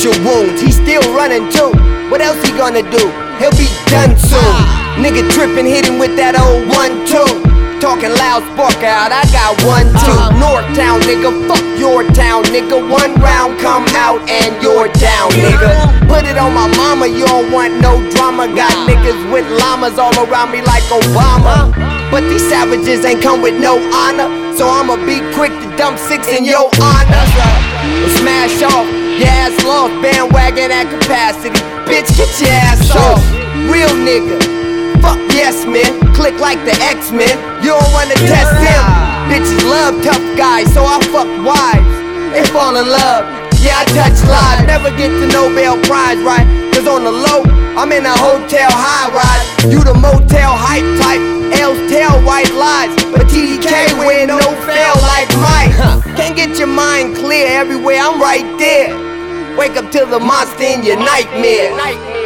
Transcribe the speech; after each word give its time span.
goons. 0.00 0.60
He 0.60 0.72
still 0.72 1.02
running 1.12 1.50
too. 1.52 1.72
What 2.08 2.20
else 2.20 2.40
he 2.44 2.52
gonna 2.56 2.82
do? 2.82 3.04
He'll 3.36 3.54
be 3.60 3.68
done 3.92 4.16
soon. 4.16 4.54
Nigga 4.96 5.28
tripping, 5.32 5.66
hit 5.66 5.84
him 5.84 5.98
with 5.98 6.16
that 6.16 6.32
old 6.36 6.64
one 6.72 7.04
two. 7.04 7.28
Talking 7.80 8.14
loud, 8.14 8.46
spark 8.54 8.78
out. 8.86 9.10
I 9.10 9.26
got 9.34 9.58
one 9.66 9.90
two. 10.00 10.16
Uh-huh. 10.16 10.40
Northtown, 10.40 11.02
nigga. 11.04 11.30
Fuck 11.48 11.64
your 11.76 12.06
town, 12.14 12.44
nigga. 12.48 12.78
One 12.78 13.12
round, 13.20 13.58
come 13.60 13.84
out 13.98 14.22
and 14.30 14.54
you're 14.62 14.88
down, 14.96 15.28
nigga. 15.34 15.68
Uh-huh. 15.68 16.08
Put 16.08 16.24
it 16.24 16.38
on 16.38 16.54
my 16.54 16.68
mama. 16.76 17.06
You 17.06 17.26
don't 17.26 17.50
want 17.52 17.74
no 17.82 17.98
drama. 18.16 18.48
Got 18.48 18.72
uh-huh. 18.72 18.88
niggas 18.88 19.20
with 19.32 19.44
llamas 19.60 19.98
all 19.98 20.14
around 20.24 20.52
me 20.52 20.62
like 20.62 20.84
Obama. 20.88 21.68
But 22.10 22.22
these 22.28 22.46
savages 22.48 23.04
ain't 23.04 23.20
come 23.20 23.42
with 23.42 23.60
no 23.60 23.76
honor. 23.92 24.28
So 24.56 24.68
I'ma 24.68 24.96
be 25.04 25.20
quick 25.34 25.52
to 25.52 25.68
dump 25.76 25.98
six 25.98 26.28
in 26.28 26.44
your 26.44 26.70
honor. 26.80 27.61
Lost. 29.82 30.02
Bandwagon 30.02 30.70
at 30.70 30.86
capacity. 30.86 31.58
Bitch, 31.86 32.08
get 32.14 32.30
your 32.38 32.50
ass 32.50 32.90
off. 32.94 33.22
Real 33.66 33.90
nigga. 34.06 34.38
Fuck 35.02 35.18
yes, 35.34 35.66
man. 35.66 35.90
Click 36.14 36.38
like 36.38 36.58
the 36.64 36.74
X-Men. 36.94 37.34
You 37.62 37.74
don't 37.74 37.92
wanna 37.92 38.14
test 38.14 38.52
them. 38.62 38.84
Bitches 39.30 39.62
love 39.66 40.02
tough 40.04 40.22
guys, 40.36 40.72
so 40.72 40.84
I 40.84 41.00
fuck 41.10 41.30
wives. 41.42 41.94
They 42.32 42.44
fall 42.54 42.76
in 42.76 42.86
love. 42.86 43.26
Yeah, 43.58 43.82
I 43.82 43.84
touch 43.94 44.18
lives. 44.26 44.66
Never 44.66 44.90
get 44.96 45.10
the 45.10 45.28
Nobel 45.30 45.78
Prize, 45.82 46.18
right? 46.22 46.46
Cause 46.74 46.86
on 46.86 47.04
the 47.04 47.12
low, 47.12 47.42
I'm 47.78 47.92
in 47.92 48.06
a 48.06 48.16
hotel 48.16 48.70
high 48.70 49.10
rise. 49.10 49.46
You 49.70 49.82
the 49.82 49.94
motel 49.94 50.54
hype 50.54 50.86
type. 50.98 51.22
L's 51.60 51.78
tell 51.90 52.22
white 52.24 52.50
lies. 52.54 52.94
But 53.12 53.28
TDK 53.28 53.98
win 53.98 54.28
no 54.28 54.38
fail 54.66 54.96
like 55.06 55.30
Mike. 55.38 55.74
Can't 56.16 56.34
get 56.34 56.58
your 56.58 56.68
mind 56.68 57.16
clear 57.16 57.46
everywhere, 57.46 58.00
I'm 58.00 58.20
right 58.20 58.46
there. 58.58 59.11
Wake 59.56 59.76
up 59.76 59.90
to 59.92 60.06
the 60.06 60.18
monster 60.18 60.64
in 60.64 60.82
your 60.82 60.96
nightmare. 60.96 62.21